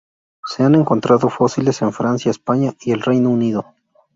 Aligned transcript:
Se 0.43 0.63
han 0.63 0.73
encontrado 0.73 1.29
fósiles 1.29 1.83
en 1.83 1.93
Francia, 1.93 2.31
España 2.31 2.73
y 2.81 2.91
el 2.91 3.01
Reino 3.03 3.29
Unido. 3.29 3.67